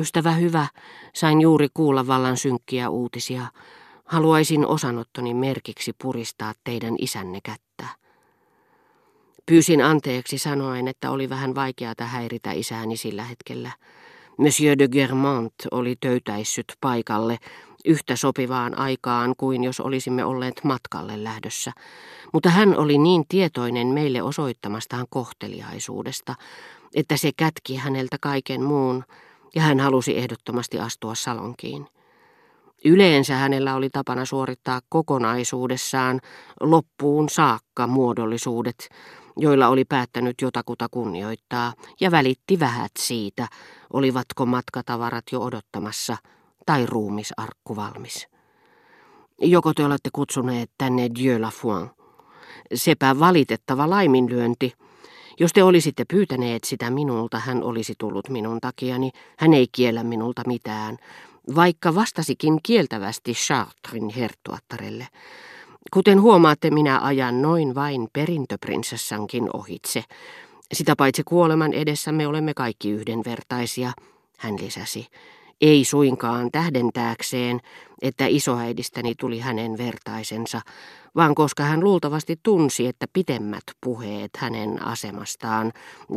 [0.00, 0.66] Ystävä hyvä,
[1.14, 3.46] sain juuri kuulla vallan synkkiä uutisia.
[4.04, 7.86] Haluaisin osanottoni merkiksi puristaa teidän isänne kättä.
[9.46, 13.70] Pyysin anteeksi sanoen, että oli vähän vaikeata häiritä isääni sillä hetkellä.
[14.38, 17.38] Monsieur de Germont oli töytäissyt paikalle
[17.84, 21.72] yhtä sopivaan aikaan kuin jos olisimme olleet matkalle lähdössä,
[22.32, 26.34] mutta hän oli niin tietoinen meille osoittamastaan kohteliaisuudesta,
[26.94, 29.04] että se kätki häneltä kaiken muun,
[29.54, 31.86] ja hän halusi ehdottomasti astua salonkiin.
[32.84, 36.20] Yleensä hänellä oli tapana suorittaa kokonaisuudessaan
[36.60, 38.88] loppuun saakka muodollisuudet,
[39.36, 43.48] joilla oli päättänyt jotakuta kunnioittaa, ja välitti vähät siitä,
[43.92, 46.16] olivatko matkatavarat jo odottamassa
[46.66, 48.28] tai ruumisarkku valmis.
[49.42, 51.52] Joko te olette kutsuneet tänne Dieu la?
[52.74, 54.72] Sepä valitettava laiminlyönti.
[55.40, 59.10] Jos te olisitte pyytäneet sitä minulta, hän olisi tullut minun takiani.
[59.38, 60.96] Hän ei kiellä minulta mitään,
[61.54, 65.06] vaikka vastasikin kieltävästi Chartrin herttuattarelle.
[65.92, 70.04] Kuten huomaatte, minä ajan noin vain perintöprinsessankin ohitse.
[70.72, 73.92] Sitä paitsi kuoleman edessä me olemme kaikki yhdenvertaisia,
[74.38, 75.06] hän lisäsi.
[75.60, 77.60] Ei suinkaan tähdentääkseen,
[78.02, 80.60] että isoäidistäni tuli hänen vertaisensa,
[81.16, 85.72] vaan koska hän luultavasti tunsi, että pitemmät puheet hänen asemastaan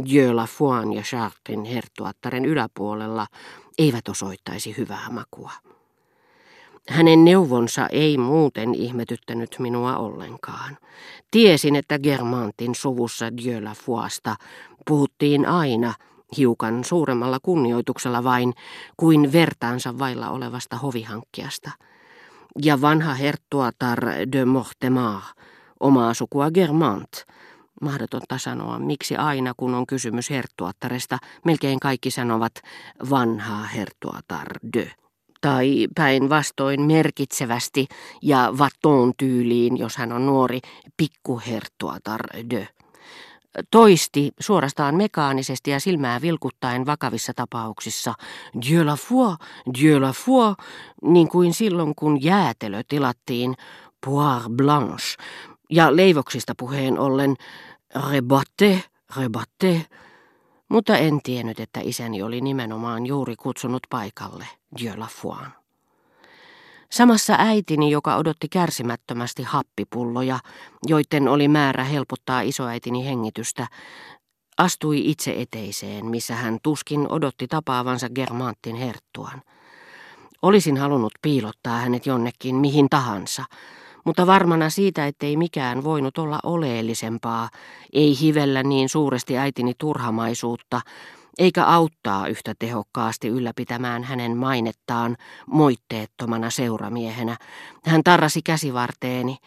[0.10, 3.28] Dieu la Foin ja Chartrin herttuattaren yläpuolella
[3.78, 5.52] eivät osoittaisi hyvää makua.
[6.90, 10.78] Hänen neuvonsa ei muuten ihmetyttänyt minua ollenkaan.
[11.32, 14.36] Tiesin, että Germantin suvussa Dieu la Fuasta
[14.88, 15.94] puhuttiin aina
[16.38, 18.54] hiukan suuremmalla kunnioituksella vain
[18.98, 21.72] kuin vertaansa vailla olevasta hovihankkiasta.
[22.64, 24.00] Ja vanha herttuatar
[24.32, 25.22] de Mortemar,
[25.80, 27.12] omaa sukua Germant,
[27.82, 32.54] mahdotonta sanoa, miksi aina kun on kysymys herttuattaresta, melkein kaikki sanovat
[33.10, 34.92] vanha herttuatar de
[35.44, 37.88] tai päinvastoin merkitsevästi
[38.22, 40.60] ja vaton tyyliin, jos hän on nuori,
[40.98, 42.68] pikkuherttuatar de.
[43.72, 48.14] Toisti suorastaan mekaanisesti ja silmää vilkuttaen vakavissa tapauksissa.
[48.68, 49.36] Dieu la foi,
[49.82, 50.54] Dieu la foi,
[51.02, 53.56] niin kuin silloin kun jäätelö tilattiin
[54.06, 55.24] poire blanche.
[55.70, 57.36] Ja leivoksista puheen ollen
[58.12, 58.84] rebatte,
[59.18, 59.86] rebatte,
[60.70, 64.48] mutta en tiennyt, että isäni oli nimenomaan juuri kutsunut paikalle
[64.80, 65.63] Dieu la foi.
[66.92, 70.40] Samassa äitini, joka odotti kärsimättömästi happipulloja,
[70.88, 73.68] joiden oli määrä helpottaa isoäitini hengitystä,
[74.58, 79.42] astui itse eteiseen, missä hän tuskin odotti tapaavansa Germantin herttuan.
[80.42, 83.46] Olisin halunnut piilottaa hänet jonnekin mihin tahansa,
[84.06, 87.50] mutta varmana siitä, ettei mikään voinut olla oleellisempaa,
[87.94, 90.82] ei hivellä niin suuresti äitini turhamaisuutta,
[91.38, 95.18] eikä auttaa yhtä tehokkaasti ylläpitämään hänen mainettaan
[95.48, 97.38] moitteettomana seuramiehenä.
[97.86, 99.38] Hän tarrasi käsivarteeni,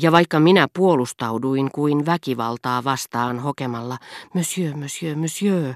[0.00, 3.98] ja vaikka minä puolustauduin kuin väkivaltaa vastaan hokemalla,
[4.34, 5.74] Monsieur, monsieur, monsieur,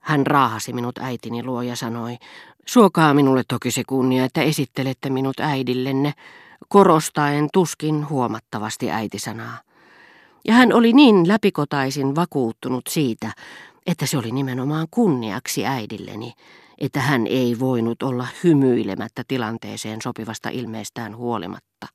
[0.00, 2.16] hän raahasi minut äitini luo ja sanoi,
[2.66, 6.12] suokaa minulle toki se kunnia, että esittelette minut äidillenne,
[6.68, 9.58] korostaen tuskin huomattavasti äitisanaa.
[10.44, 13.32] Ja hän oli niin läpikotaisin vakuuttunut siitä,
[13.86, 16.32] että se oli nimenomaan kunniaksi äidilleni,
[16.78, 21.86] että hän ei voinut olla hymyilemättä tilanteeseen sopivasta ilmeestään huolimatta.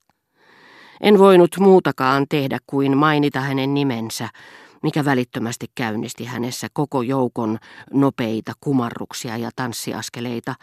[1.02, 4.30] En voinut muutakaan tehdä kuin mainita hänen nimensä,
[4.84, 7.58] mikä välittömästi käynnisti hänessä koko joukon
[7.94, 10.56] nopeita kumarruksia ja tanssiaskeleita,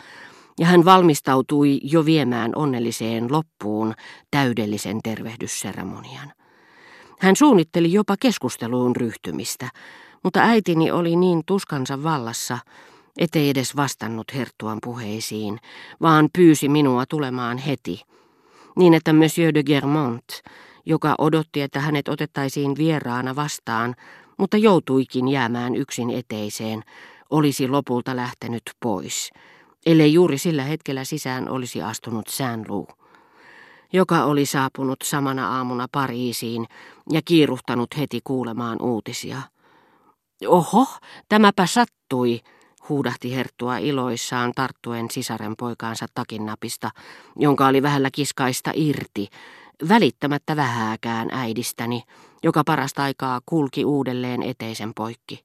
[0.58, 3.94] ja hän valmistautui jo viemään onnelliseen loppuun
[4.30, 6.32] täydellisen tervehdysseremonian.
[7.20, 9.68] Hän suunnitteli jopa keskusteluun ryhtymistä,
[10.22, 12.58] mutta äitini oli niin tuskansa vallassa,
[13.18, 15.60] ettei edes vastannut herttuan puheisiin,
[16.02, 18.02] vaan pyysi minua tulemaan heti,
[18.76, 20.28] niin että Monsieur de Germont,
[20.86, 23.94] joka odotti, että hänet otettaisiin vieraana vastaan,
[24.38, 26.82] mutta joutuikin jäämään yksin eteiseen,
[27.30, 29.30] olisi lopulta lähtenyt pois,
[29.86, 32.88] ellei juuri sillä hetkellä sisään olisi astunut Saint-Loup
[33.92, 36.66] joka oli saapunut samana aamuna Pariisiin
[37.12, 39.42] ja kiiruhtanut heti kuulemaan uutisia.
[40.46, 40.86] Oho,
[41.28, 42.40] tämäpä sattui,
[42.88, 46.90] huudahti herttua iloissaan tarttuen sisaren poikaansa takinnapista,
[47.36, 49.28] jonka oli vähällä kiskaista irti,
[49.88, 52.02] välittämättä vähääkään äidistäni,
[52.42, 55.42] joka parasta aikaa kulki uudelleen eteisen poikki.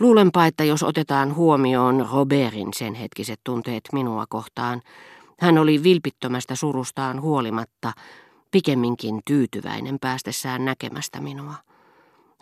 [0.00, 4.82] Luulenpa, että jos otetaan huomioon Robertin sen hetkiset tunteet minua kohtaan,
[5.40, 7.92] hän oli vilpittömästä surustaan huolimatta
[8.50, 11.54] pikemminkin tyytyväinen päästessään näkemästä minua.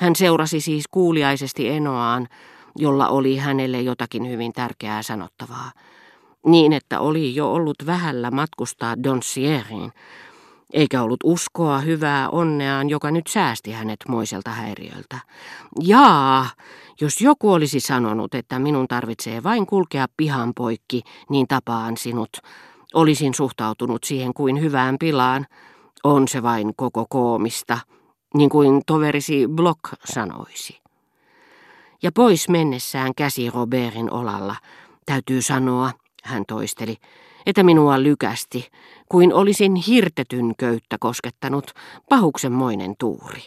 [0.00, 2.28] Hän seurasi siis kuuliaisesti Enoaan,
[2.76, 5.70] jolla oli hänelle jotakin hyvin tärkeää sanottavaa.
[6.46, 9.92] Niin, että oli jo ollut vähällä matkustaa Donsieriin,
[10.72, 15.18] eikä ollut uskoa hyvää onneaan, joka nyt säästi hänet moiselta häiriöltä.
[15.80, 16.46] Jaa,
[17.00, 22.30] jos joku olisi sanonut, että minun tarvitsee vain kulkea pihan poikki, niin tapaan sinut.
[22.94, 25.46] Olisin suhtautunut siihen kuin hyvään pilaan.
[26.04, 27.78] On se vain koko koomista,
[28.34, 30.80] niin kuin toverisi Block sanoisi.
[32.02, 34.56] Ja pois mennessään käsi Robertin olalla.
[35.06, 35.90] Täytyy sanoa,
[36.24, 36.96] hän toisteli,
[37.46, 38.68] että minua lykästi,
[39.08, 41.70] kuin olisin hirtetyn köyttä koskettanut
[42.08, 43.42] pahuksenmoinen tuuri.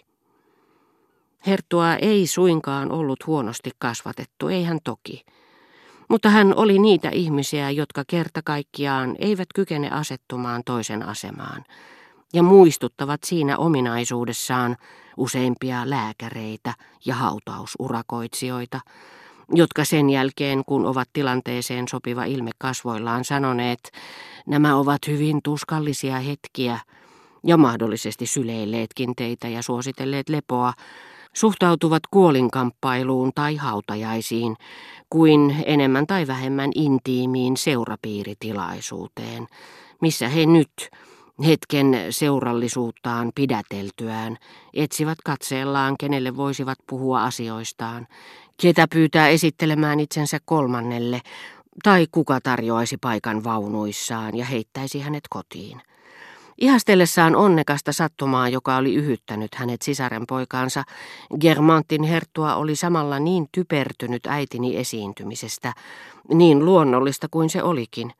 [1.47, 5.25] Herttua ei suinkaan ollut huonosti kasvatettu, ei hän toki.
[6.09, 11.63] Mutta hän oli niitä ihmisiä, jotka kerta kaikkiaan eivät kykene asettumaan toisen asemaan
[12.33, 14.75] ja muistuttavat siinä ominaisuudessaan
[15.17, 16.73] useimpia lääkäreitä
[17.05, 18.79] ja hautausurakoitsijoita,
[19.53, 23.91] jotka sen jälkeen, kun ovat tilanteeseen sopiva ilme kasvoillaan sanoneet,
[24.47, 26.79] nämä ovat hyvin tuskallisia hetkiä,
[27.43, 30.73] ja mahdollisesti syleilleetkin teitä ja suositelleet lepoa,
[31.33, 34.55] suhtautuvat kuolinkamppailuun tai hautajaisiin
[35.09, 39.47] kuin enemmän tai vähemmän intiimiin seurapiiritilaisuuteen,
[40.01, 40.89] missä he nyt,
[41.45, 44.37] hetken seurallisuuttaan pidäteltyään,
[44.73, 48.07] etsivät katseellaan, kenelle voisivat puhua asioistaan,
[48.61, 51.21] ketä pyytää esittelemään itsensä kolmannelle,
[51.83, 55.81] tai kuka tarjoaisi paikan vaunuissaan ja heittäisi hänet kotiin.
[56.57, 60.83] Ihastellessaan onnekasta sattumaa, joka oli yhyttänyt hänet sisaren poikaansa,
[61.39, 65.73] Germantin herttua oli samalla niin typertynyt äitini esiintymisestä,
[66.33, 68.13] niin luonnollista kuin se olikin,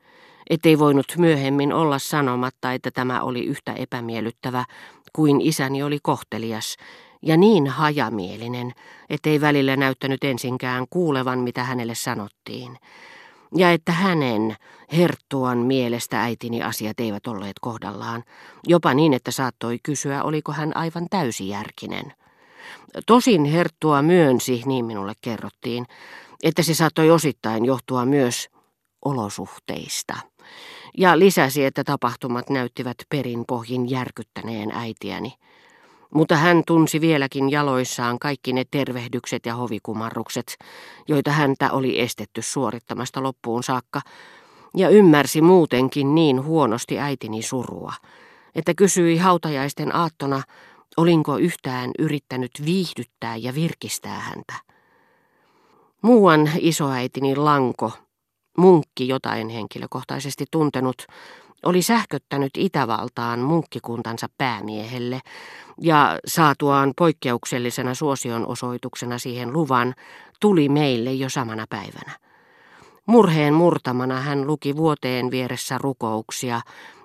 [0.50, 4.64] ettei voinut myöhemmin olla sanomatta, että tämä oli yhtä epämiellyttävä
[5.12, 6.76] kuin isäni oli kohtelias,
[7.22, 8.72] ja niin hajamielinen,
[9.10, 12.78] ettei välillä näyttänyt ensinkään kuulevan, mitä hänelle sanottiin.
[13.56, 14.56] Ja että hänen,
[14.92, 18.24] Herttuan mielestä äitini asiat eivät olleet kohdallaan,
[18.66, 22.12] jopa niin, että saattoi kysyä, oliko hän aivan täysijärkinen.
[23.06, 25.86] Tosin Herttua myönsi, niin minulle kerrottiin,
[26.42, 28.48] että se saattoi osittain johtua myös
[29.04, 30.14] olosuhteista.
[30.98, 35.32] Ja lisäsi, että tapahtumat näyttivät perinpohjin järkyttäneen äitiäni.
[36.14, 40.56] Mutta hän tunsi vieläkin jaloissaan kaikki ne tervehdykset ja hovikumarrukset,
[41.08, 44.00] joita häntä oli estetty suorittamasta loppuun saakka,
[44.76, 47.92] ja ymmärsi muutenkin niin huonosti äitini surua,
[48.54, 50.42] että kysyi hautajaisten aattona,
[50.96, 54.54] olinko yhtään yrittänyt viihdyttää ja virkistää häntä.
[56.02, 57.92] Muuan isoäitini Lanko,
[58.58, 61.06] munkki jotain henkilökohtaisesti tuntenut,
[61.64, 65.20] oli sähköttänyt Itävaltaan munkkikuntansa päämiehelle
[65.80, 69.94] ja saatuaan poikkeuksellisena suosion osoituksena siihen luvan,
[70.40, 72.12] tuli meille jo samana päivänä.
[73.06, 76.60] Murheen murtamana hän luki vuoteen vieressä rukouksia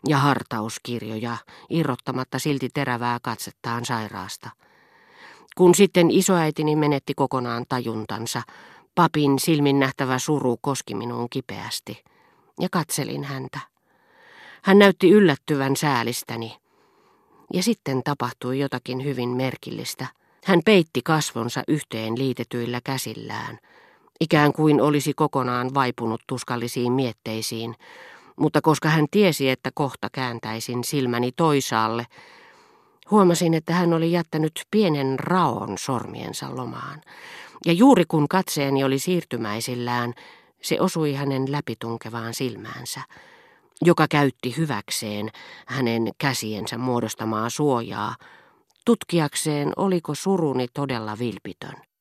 [0.08, 1.38] ja hartauskirjoja,
[1.70, 4.50] irrottamatta silti terävää katsettaan sairaasta.
[5.58, 8.42] Kun sitten isoäitini menetti kokonaan tajuntansa,
[9.00, 12.04] papin silmin nähtävä suru koski minuun kipeästi,
[12.60, 13.60] ja katselin häntä.
[14.64, 16.58] Hän näytti yllättyvän säälistäni.
[17.54, 20.08] Ja sitten tapahtui jotakin hyvin merkillistä.
[20.46, 23.60] Hän peitti kasvonsa yhteen liitetyillä käsillään,
[24.22, 27.76] ikään kuin olisi kokonaan vaipunut tuskallisiin mietteisiin,
[28.40, 32.06] mutta koska hän tiesi, että kohta kääntäisin silmäni toisaalle,
[33.12, 37.02] huomasin, että hän oli jättänyt pienen raon sormiensa lomaan.
[37.66, 40.14] Ja juuri kun katseeni oli siirtymäisillään,
[40.62, 43.02] se osui hänen läpitunkevaan silmäänsä
[43.82, 45.30] joka käytti hyväkseen
[45.66, 48.16] hänen käsiensä muodostamaa suojaa,
[48.86, 51.90] tutkiakseen oliko suruni todella vilpitön.